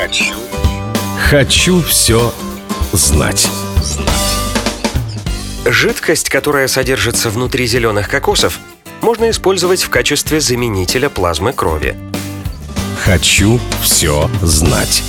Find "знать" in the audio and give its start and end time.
2.92-3.50, 14.40-15.02